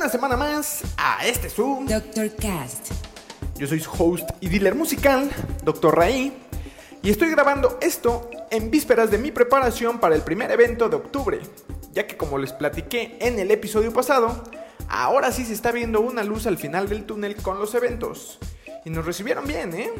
Una 0.00 0.08
semana 0.08 0.34
más 0.34 0.80
a 0.96 1.26
este 1.26 1.50
Zoom. 1.50 1.84
Dr. 1.84 2.34
Cast. 2.36 2.90
Yo 3.56 3.66
soy 3.66 3.80
su 3.80 3.90
host 3.90 4.30
y 4.40 4.48
dealer 4.48 4.74
musical, 4.74 5.30
Dr. 5.62 5.94
Raí, 5.94 6.32
y 7.02 7.10
estoy 7.10 7.28
grabando 7.28 7.76
esto 7.82 8.30
en 8.50 8.70
vísperas 8.70 9.10
de 9.10 9.18
mi 9.18 9.30
preparación 9.30 9.98
para 9.98 10.14
el 10.14 10.22
primer 10.22 10.50
evento 10.52 10.88
de 10.88 10.96
octubre, 10.96 11.40
ya 11.92 12.06
que 12.06 12.16
como 12.16 12.38
les 12.38 12.54
platiqué 12.54 13.18
en 13.20 13.38
el 13.38 13.50
episodio 13.50 13.92
pasado, 13.92 14.42
ahora 14.88 15.32
sí 15.32 15.44
se 15.44 15.52
está 15.52 15.70
viendo 15.70 16.00
una 16.00 16.24
luz 16.24 16.46
al 16.46 16.56
final 16.56 16.88
del 16.88 17.04
túnel 17.04 17.36
con 17.36 17.58
los 17.58 17.74
eventos. 17.74 18.38
Y 18.86 18.88
nos 18.88 19.04
recibieron 19.04 19.46
bien, 19.46 19.74
¿eh? 19.74 19.90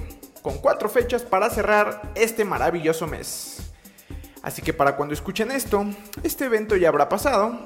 Con 0.41 0.57
cuatro 0.61 0.89
fechas 0.89 1.25
para 1.25 1.51
cerrar 1.51 2.11
este 2.15 2.47
maravilloso 2.47 3.07
mes. 3.07 3.71
Así 4.41 4.63
que 4.63 4.73
para 4.73 4.97
cuando 4.97 5.13
escuchen 5.13 5.51
esto, 5.51 5.85
este 6.23 6.47
evento 6.47 6.75
ya 6.75 6.89
habrá 6.89 7.11
pasado, 7.11 7.61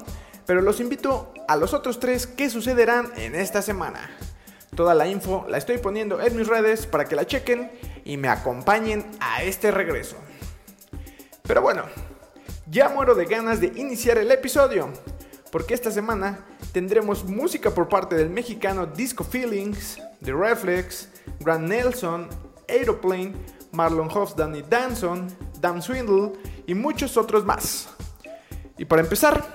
pero 0.45 0.61
los 0.61 0.79
invito 0.79 1.33
a 1.47 1.55
los 1.55 1.73
otros 1.73 1.99
tres 1.99 2.27
que 2.27 2.49
sucederán 2.49 3.11
en 3.17 3.35
esta 3.35 3.61
semana. 3.61 4.09
Toda 4.75 4.93
la 4.93 5.07
info 5.07 5.45
la 5.47 5.57
estoy 5.57 5.77
poniendo 5.77 6.21
en 6.21 6.35
mis 6.35 6.47
redes 6.47 6.85
para 6.85 7.05
que 7.05 7.15
la 7.15 7.25
chequen 7.25 7.71
y 8.03 8.17
me 8.17 8.27
acompañen 8.27 9.05
a 9.19 9.43
este 9.43 9.71
regreso. 9.71 10.17
Pero 11.43 11.61
bueno, 11.61 11.83
ya 12.69 12.89
muero 12.89 13.15
de 13.15 13.25
ganas 13.25 13.61
de 13.61 13.67
iniciar 13.75 14.17
el 14.17 14.31
episodio, 14.31 14.89
porque 15.51 15.73
esta 15.73 15.91
semana 15.91 16.45
tendremos 16.73 17.23
música 17.23 17.71
por 17.71 17.87
parte 17.87 18.15
del 18.15 18.29
mexicano 18.29 18.85
Disco 18.85 19.23
Feelings, 19.23 19.97
The 20.23 20.33
Reflex, 20.33 21.07
Grant 21.39 21.67
Nelson, 21.67 22.27
Aeroplane, 22.67 23.33
Marlon 23.71 24.09
Hofstan 24.09 24.55
y 24.55 24.61
Danson, 24.63 25.27
Dan 25.61 25.81
Swindle 25.81 26.33
y 26.65 26.73
muchos 26.73 27.15
otros 27.15 27.45
más. 27.45 27.89
Y 28.77 28.85
para 28.85 29.01
empezar, 29.01 29.45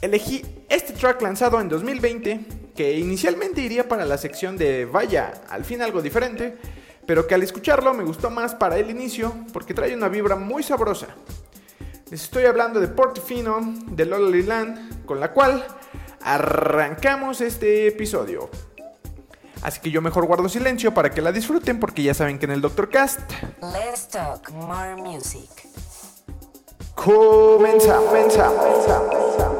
elegí 0.00 0.44
este 0.68 0.92
track 0.92 1.20
lanzado 1.22 1.60
en 1.60 1.68
2020 1.68 2.40
que 2.74 2.98
inicialmente 2.98 3.60
iría 3.60 3.88
para 3.88 4.04
la 4.04 4.16
sección 4.16 4.56
de 4.56 4.86
vaya, 4.86 5.32
al 5.50 5.64
fin 5.64 5.82
algo 5.82 6.00
diferente, 6.00 6.56
pero 7.06 7.26
que 7.26 7.34
al 7.34 7.42
escucharlo 7.42 7.92
me 7.92 8.04
gustó 8.04 8.30
más 8.30 8.54
para 8.54 8.78
el 8.78 8.90
inicio 8.90 9.34
porque 9.52 9.74
trae 9.74 9.94
una 9.94 10.08
vibra 10.08 10.36
muy 10.36 10.62
sabrosa. 10.62 11.08
Les 12.10 12.22
estoy 12.22 12.44
hablando 12.44 12.80
de 12.80 12.88
Portofino 12.88 13.60
de 13.86 14.06
Lola 14.06 14.36
Land, 14.36 15.04
con 15.04 15.20
la 15.20 15.32
cual 15.32 15.64
arrancamos 16.22 17.40
este 17.40 17.86
episodio. 17.86 18.50
Así 19.62 19.80
que 19.80 19.90
yo 19.90 20.00
mejor 20.00 20.26
guardo 20.26 20.48
silencio 20.48 20.94
para 20.94 21.10
que 21.10 21.20
la 21.20 21.32
disfruten 21.32 21.78
porque 21.78 22.02
ya 22.02 22.14
saben 22.14 22.38
que 22.38 22.46
en 22.46 22.52
el 22.52 22.62
Doctor 22.62 22.88
Cast 22.88 23.20
Let's 23.60 24.08
talk 24.08 24.50
more 24.52 24.96
music. 24.96 25.50
comenzamos. 26.94 28.06
comenzamos, 28.06 28.58
comenzamos. 28.58 29.59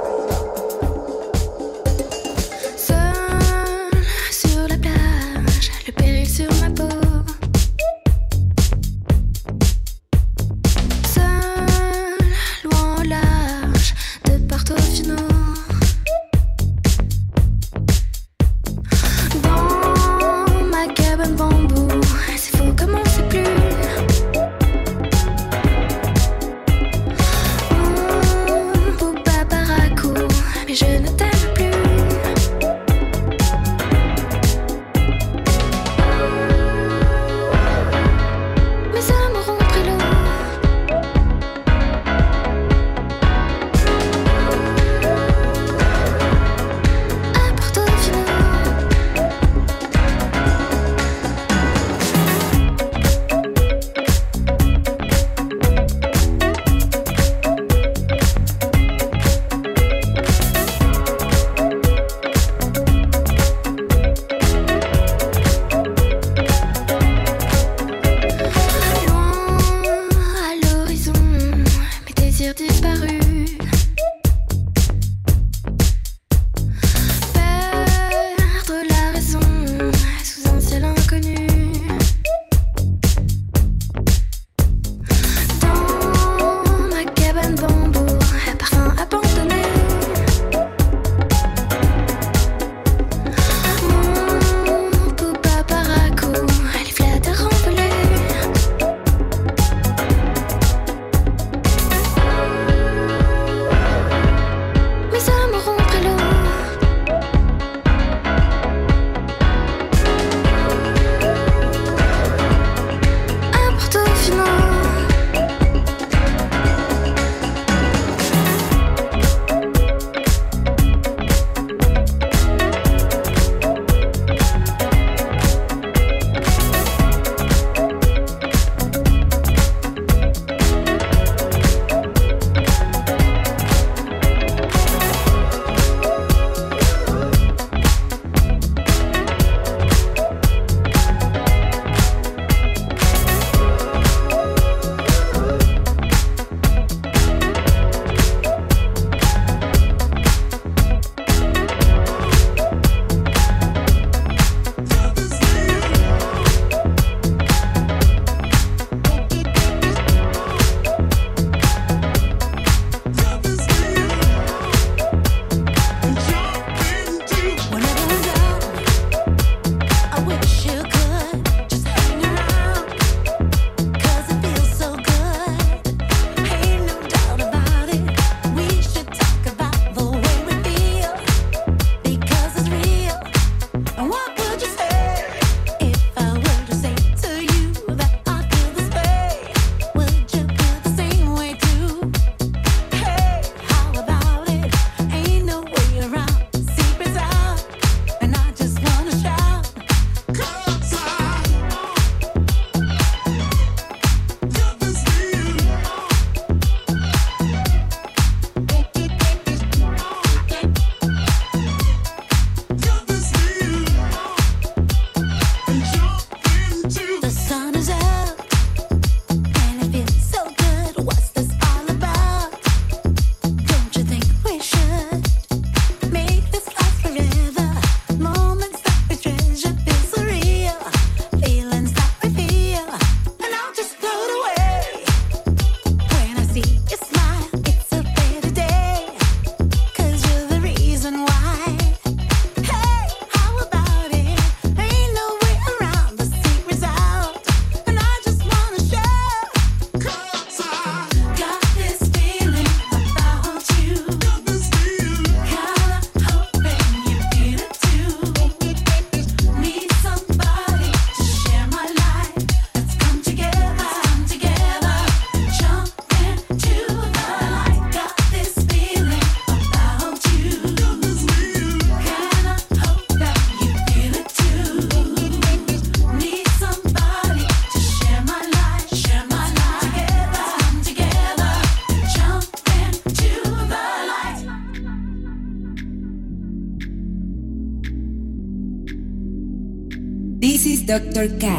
Dr. 291.20 291.38
K. 291.38 291.49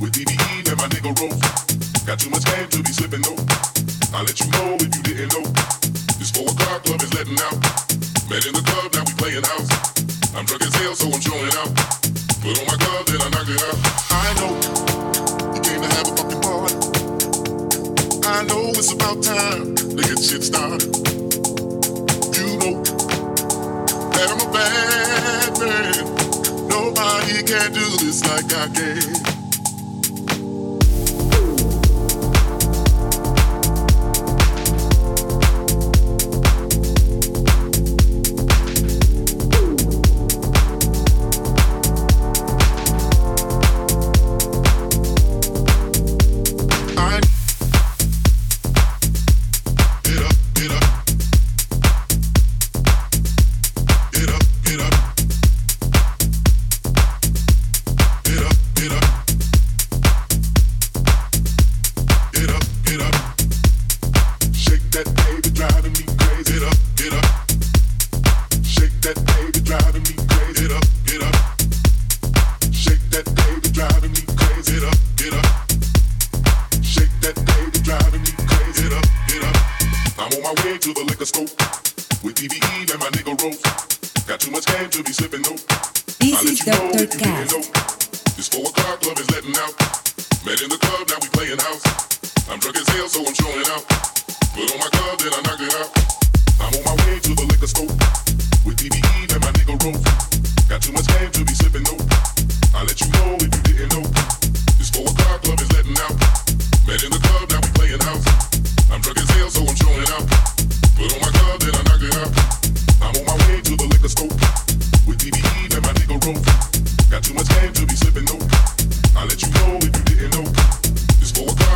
With 0.00 0.12
DBE 0.12 0.68
and 0.70 0.78
my 0.78 0.88
nigga 0.88 1.12
Rose. 1.18 1.40
Got 2.06 2.18
too 2.18 2.30
much 2.30 2.44
game 2.44 2.68
to 2.68 2.82
be 2.82 2.92
slipping 2.92 3.22
though. 3.22 3.38
i 4.16 4.22
let 4.22 4.38
you 4.40 4.53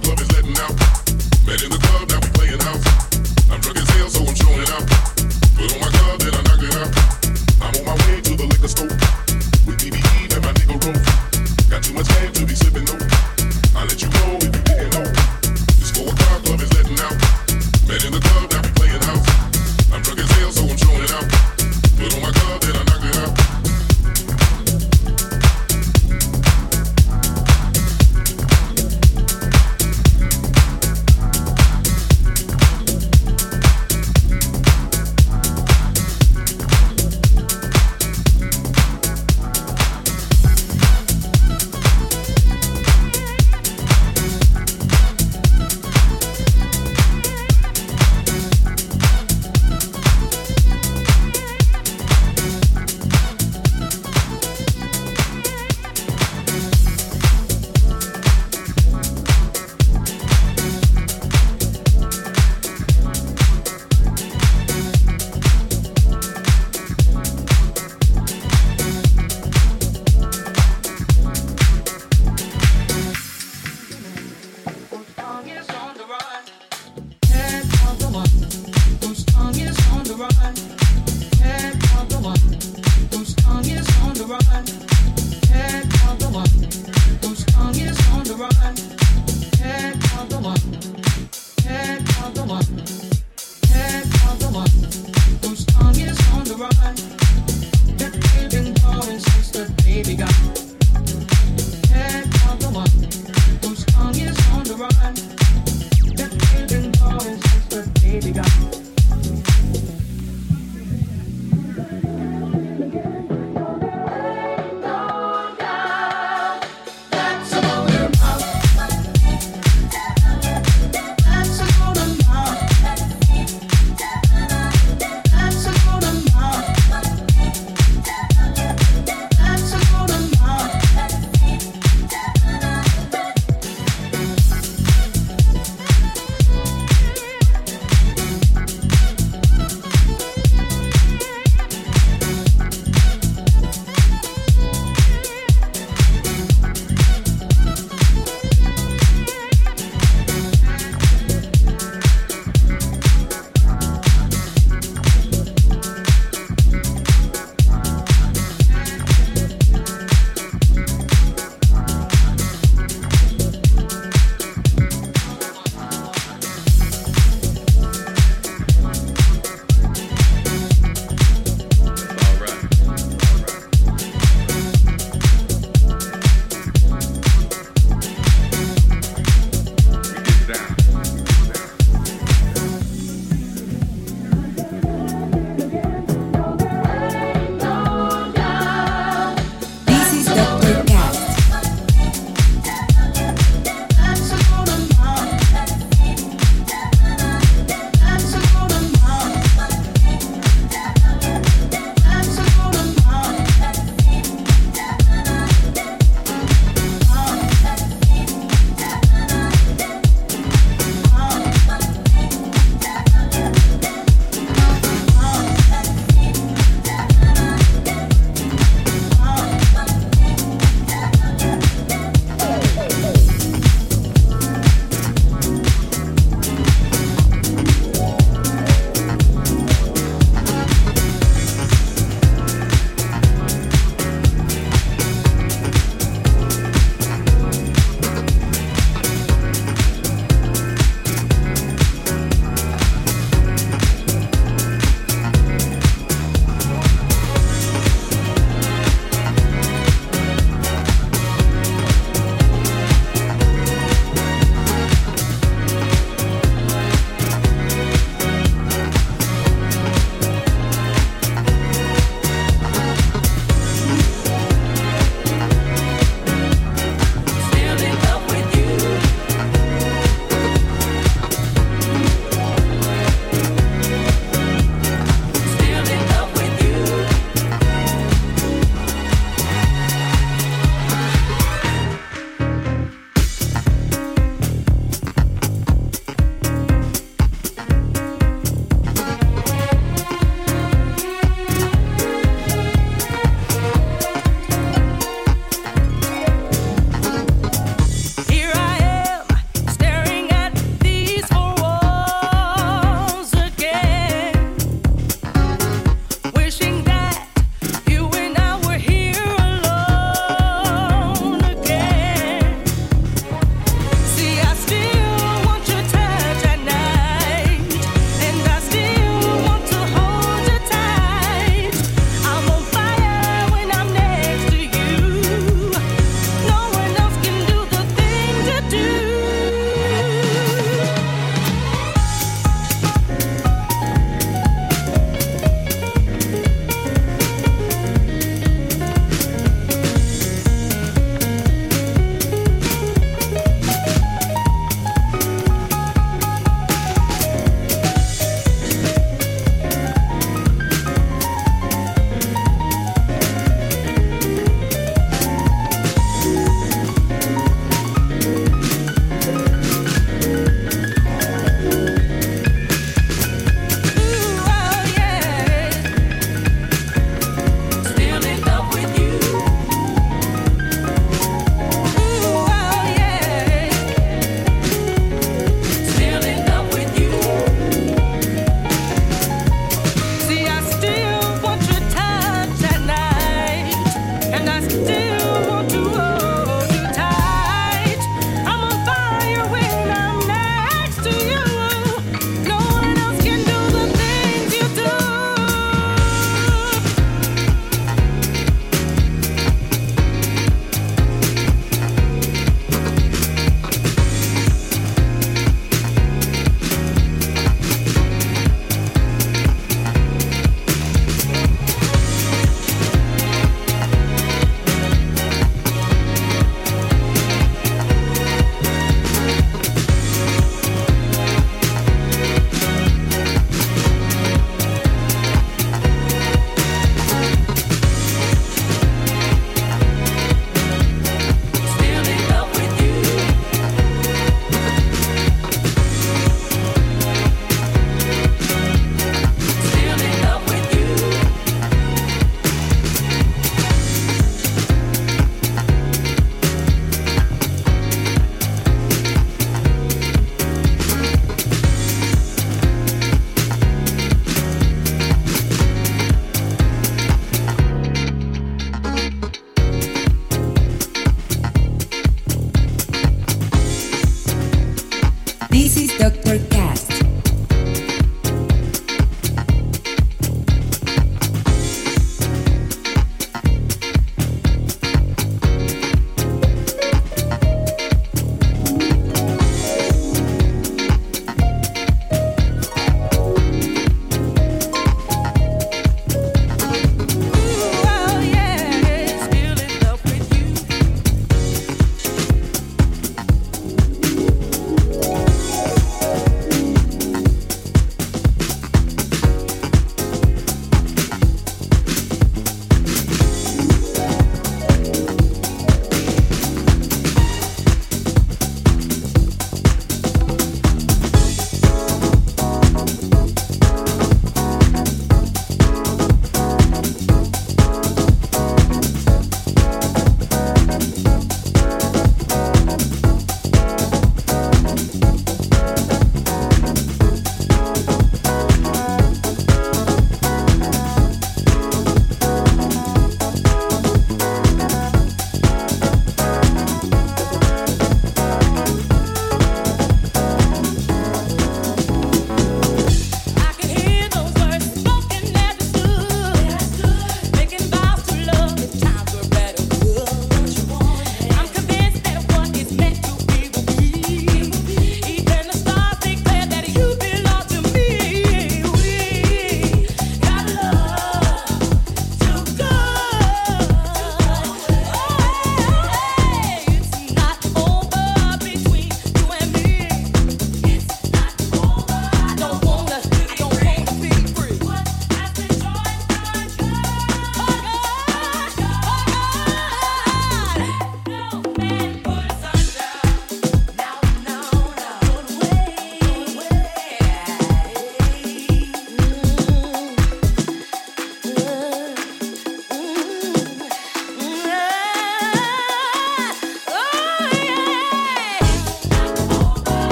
club 0.00 0.20
is 0.20 0.32
letting 0.32 0.56
out. 0.58 0.74
Men 1.46 1.58
in 1.64 1.70
the 1.70 1.78
club 1.82 2.11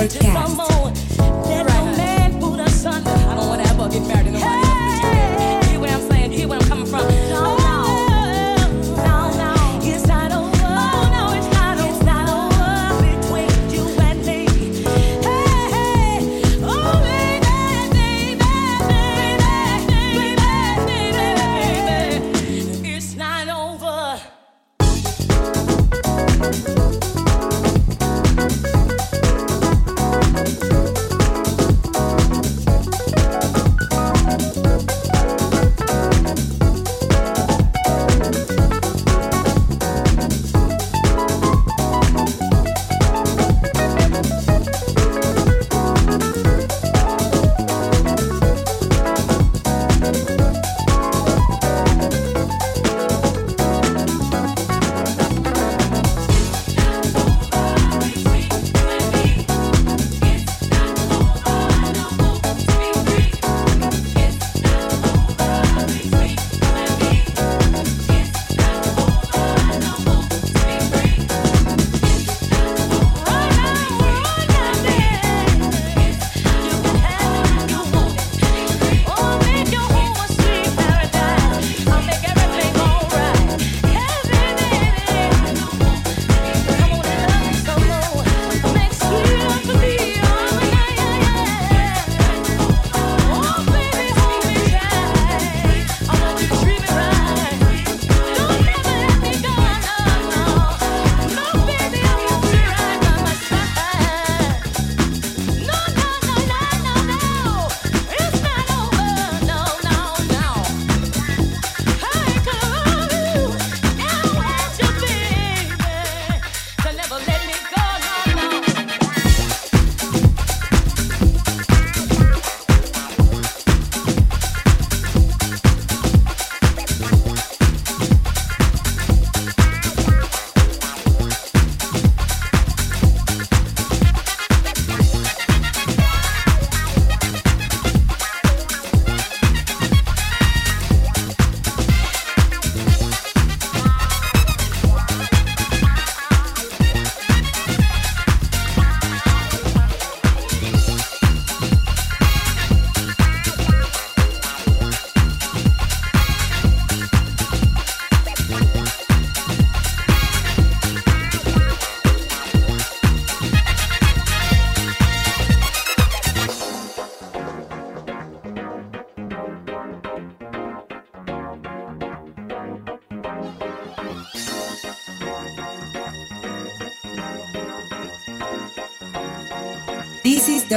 Podcast. 0.00 0.69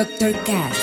Dr. 0.03 0.33
Cast. 0.43 0.82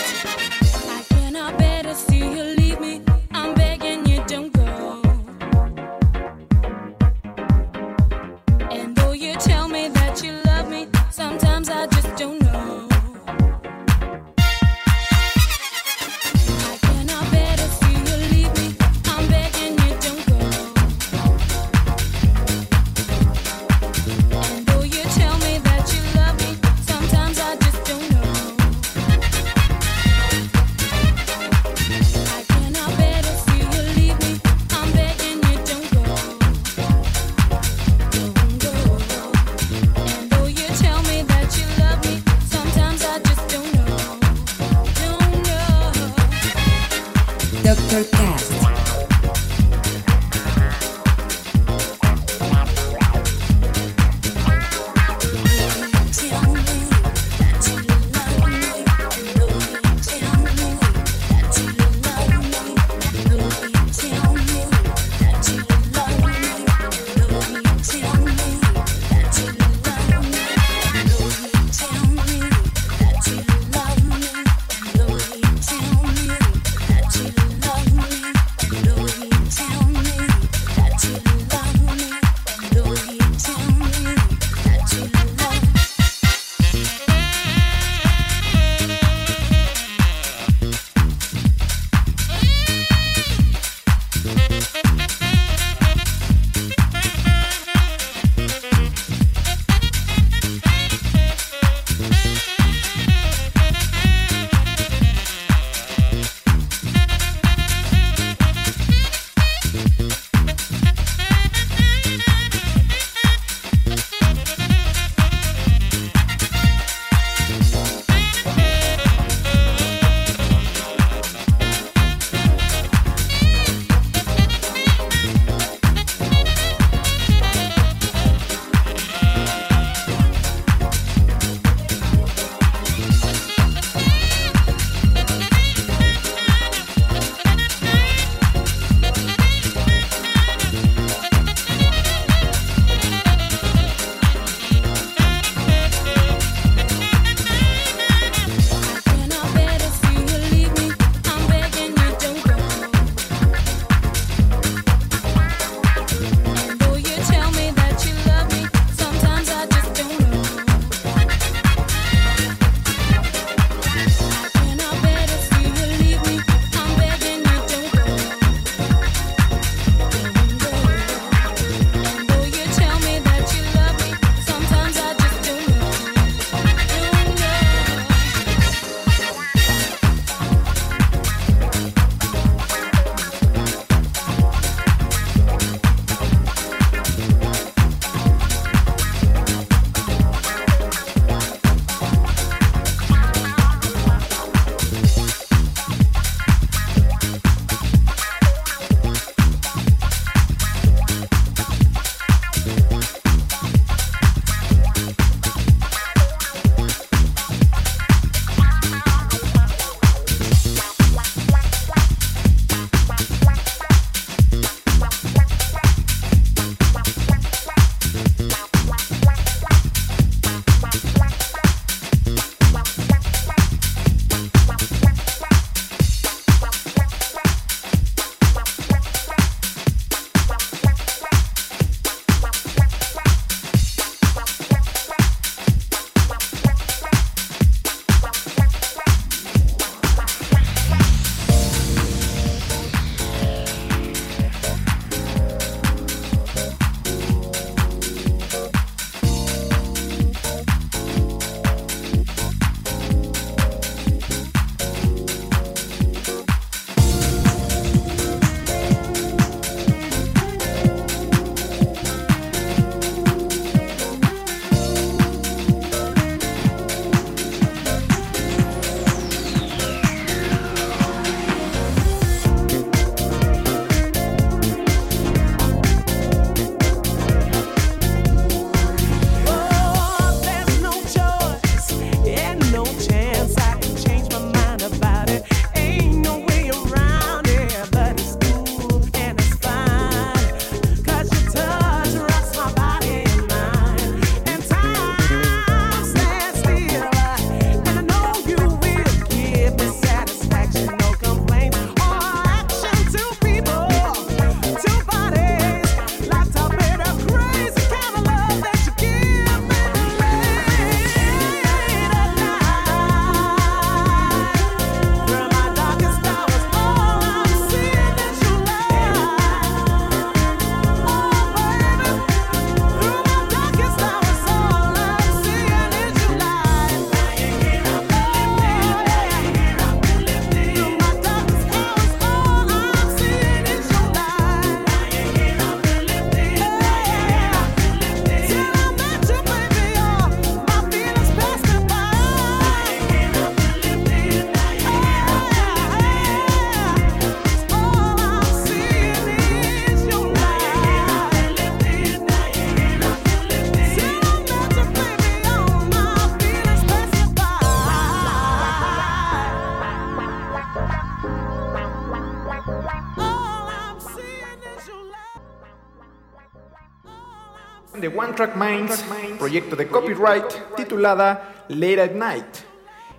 De 368.40 368.52
One 368.52 368.86
Track 368.86 369.04
Minds, 369.04 369.04
proyecto 369.38 369.76
de 369.76 369.88
copyright 369.88 370.74
titulada 370.76 371.64
Late 371.68 372.02
at 372.02 372.12
Night, 372.12 372.46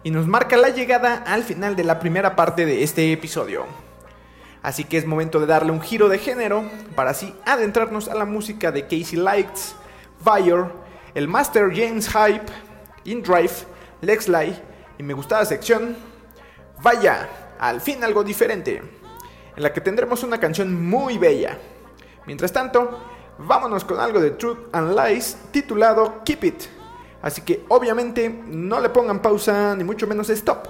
y 0.03 0.09
nos 0.09 0.27
marca 0.27 0.57
la 0.57 0.69
llegada 0.69 1.23
al 1.27 1.43
final 1.43 1.75
de 1.75 1.83
la 1.83 1.99
primera 1.99 2.35
parte 2.35 2.65
de 2.65 2.83
este 2.83 3.11
episodio. 3.11 3.65
Así 4.63 4.83
que 4.83 4.97
es 4.97 5.05
momento 5.05 5.39
de 5.39 5.45
darle 5.45 5.71
un 5.71 5.81
giro 5.81 6.09
de 6.09 6.17
género 6.17 6.63
para 6.95 7.11
así 7.11 7.35
adentrarnos 7.45 8.07
a 8.07 8.15
la 8.15 8.25
música 8.25 8.71
de 8.71 8.83
Casey 8.83 9.17
Lights, 9.17 9.75
Fire, 10.23 10.65
el 11.13 11.27
Master 11.27 11.69
James 11.73 12.07
Hype, 12.07 12.51
In 13.03 13.21
Drive, 13.21 13.65
Lex 14.01 14.27
Lie 14.27 14.55
y 14.97 15.03
mi 15.03 15.13
gustada 15.13 15.45
sección, 15.45 15.95
Vaya, 16.81 17.29
al 17.59 17.79
fin 17.79 18.03
algo 18.03 18.23
diferente, 18.23 18.81
en 19.55 19.63
la 19.63 19.71
que 19.71 19.81
tendremos 19.81 20.23
una 20.23 20.39
canción 20.39 20.83
muy 20.83 21.19
bella. 21.19 21.59
Mientras 22.25 22.51
tanto, 22.51 23.10
vámonos 23.45 23.83
con 23.83 23.99
algo 23.99 24.19
de 24.19 24.31
Truth 24.31 24.73
and 24.73 24.95
Lies 24.97 25.37
titulado 25.51 26.23
Keep 26.23 26.43
It. 26.43 26.63
Así 27.21 27.41
que 27.41 27.65
obviamente 27.69 28.29
no 28.29 28.79
le 28.79 28.89
pongan 28.89 29.21
pausa 29.21 29.75
ni 29.75 29.83
mucho 29.83 30.07
menos 30.07 30.29
stop, 30.29 30.67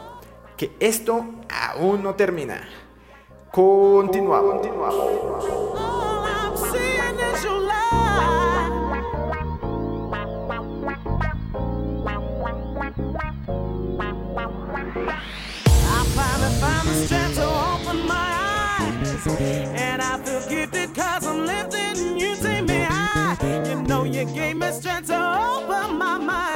que 0.57 0.75
esto 0.79 1.25
aún 1.49 2.03
no 2.03 2.15
termina. 2.15 2.67
Continuamos. 3.51 4.62
Gifted 20.49 20.93
strength 24.71 25.07
to 25.07 25.15
open 25.15 25.97
my 25.97 26.17
mind. 26.17 26.51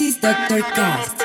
This 0.00 0.14
is 0.14 0.22
Doctor 0.22 0.62
Cast. 0.62 1.19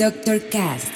Dr. 0.00 0.40
Cast. 0.48 0.89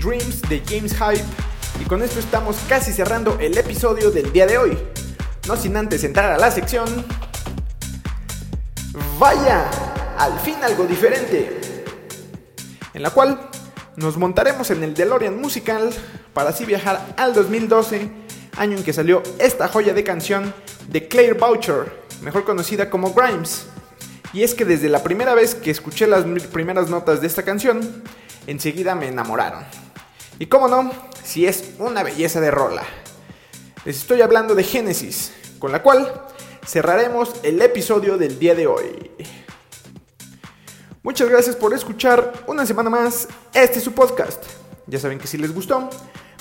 Dreams 0.00 0.42
de 0.42 0.62
James 0.66 0.92
Hype. 0.92 1.24
Y 1.80 1.84
con 1.84 2.02
esto 2.02 2.18
estamos 2.18 2.56
casi 2.68 2.92
cerrando 2.92 3.38
el 3.40 3.56
episodio 3.56 4.10
del 4.10 4.32
día 4.32 4.46
de 4.46 4.58
hoy. 4.58 4.78
No 5.48 5.56
sin 5.56 5.76
antes 5.76 6.04
entrar 6.04 6.32
a 6.32 6.38
la 6.38 6.50
sección. 6.50 6.86
Vaya, 9.18 9.70
al 10.18 10.38
fin 10.40 10.56
algo 10.62 10.84
diferente. 10.84 11.82
En 12.92 13.02
la 13.02 13.10
cual 13.10 13.50
nos 13.96 14.16
montaremos 14.16 14.70
en 14.70 14.82
el 14.82 14.94
DeLorean 14.94 15.40
musical 15.40 15.90
para 16.32 16.50
así 16.50 16.64
viajar 16.64 17.14
al 17.16 17.34
2012, 17.34 18.10
año 18.56 18.76
en 18.76 18.84
que 18.84 18.92
salió 18.92 19.22
esta 19.38 19.68
joya 19.68 19.94
de 19.94 20.04
canción 20.04 20.54
de 20.88 21.08
Claire 21.08 21.34
Boucher, 21.34 22.04
mejor 22.22 22.44
conocida 22.44 22.90
como 22.90 23.12
Grimes. 23.12 23.66
Y 24.34 24.42
es 24.42 24.54
que 24.54 24.64
desde 24.64 24.88
la 24.88 25.04
primera 25.04 25.32
vez 25.32 25.54
que 25.54 25.70
escuché 25.70 26.08
las 26.08 26.24
primeras 26.48 26.90
notas 26.90 27.20
de 27.20 27.28
esta 27.28 27.44
canción, 27.44 28.02
enseguida 28.48 28.96
me 28.96 29.06
enamoraron. 29.06 29.62
Y 30.40 30.46
cómo 30.46 30.66
no, 30.66 30.90
si 31.22 31.46
es 31.46 31.74
una 31.78 32.02
belleza 32.02 32.40
de 32.40 32.50
rola. 32.50 32.82
Les 33.84 33.96
estoy 33.96 34.22
hablando 34.22 34.56
de 34.56 34.64
Genesis, 34.64 35.32
con 35.60 35.70
la 35.70 35.84
cual 35.84 36.24
cerraremos 36.66 37.32
el 37.44 37.62
episodio 37.62 38.18
del 38.18 38.40
día 38.40 38.56
de 38.56 38.66
hoy. 38.66 39.12
Muchas 41.04 41.28
gracias 41.28 41.54
por 41.54 41.72
escuchar 41.72 42.32
una 42.48 42.66
semana 42.66 42.90
más 42.90 43.28
este 43.52 43.78
es 43.78 43.84
su 43.84 43.92
podcast. 43.92 44.42
Ya 44.88 44.98
saben 44.98 45.18
que 45.18 45.28
si 45.28 45.38
les 45.38 45.54
gustó, 45.54 45.88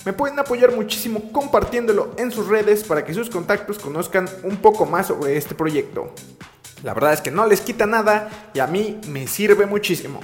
me 0.04 0.14
pueden 0.14 0.40
apoyar 0.40 0.76
muchísimo 0.76 1.32
compartiéndolo 1.32 2.16
en 2.18 2.32
sus 2.32 2.48
redes 2.48 2.84
para 2.86 3.06
que 3.06 3.14
sus 3.14 3.30
contactos 3.30 3.78
conozcan 3.78 4.28
un 4.42 4.58
poco 4.58 4.88
más 4.88 5.08
sobre 5.08 5.38
este 5.38 5.54
proyecto. 5.54 6.12
La 6.84 6.94
verdad 6.94 7.14
es 7.14 7.22
que 7.22 7.32
no 7.32 7.48
les 7.48 7.62
quita 7.62 7.86
nada 7.86 8.30
y 8.54 8.60
a 8.60 8.68
mí 8.68 9.00
me 9.08 9.28
sirve 9.28 9.66
muchísimo. 9.66 10.20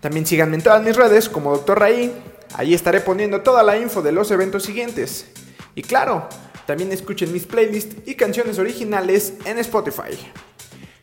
También 0.00 0.26
síganme 0.26 0.56
en 0.56 0.62
todas 0.62 0.82
mis 0.82 0.96
redes 0.96 1.28
como 1.28 1.56
Dr. 1.56 1.78
Raí, 1.78 2.12
ahí 2.54 2.74
estaré 2.74 3.00
poniendo 3.00 3.40
toda 3.40 3.62
la 3.62 3.78
info 3.78 4.02
de 4.02 4.12
los 4.12 4.30
eventos 4.30 4.64
siguientes. 4.64 5.26
Y 5.74 5.82
claro, 5.82 6.28
también 6.66 6.92
escuchen 6.92 7.32
mis 7.32 7.46
playlists 7.46 7.96
y 8.06 8.14
canciones 8.14 8.58
originales 8.58 9.34
en 9.44 9.58
Spotify. 9.58 10.18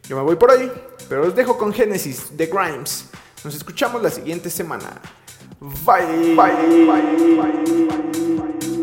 Yo 0.08 0.18
me 0.18 0.24
voy 0.24 0.36
por 0.36 0.52
hoy, 0.52 0.70
pero 1.08 1.28
os 1.28 1.36
dejo 1.36 1.58
con 1.58 1.74
Genesis 1.74 2.36
de 2.36 2.47
Grimes. 2.47 3.06
Nos 3.43 3.56
escuchamos 3.56 4.02
la 4.04 4.10
siguiente 4.10 4.49
semana. 4.49 5.02
Bye. 5.60 6.36
Bye. 6.36 6.86
Bye. 6.86 7.36
Bye. 7.38 8.80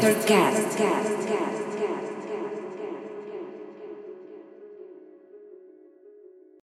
Doctor 0.00 0.26
Cast. 0.26 0.59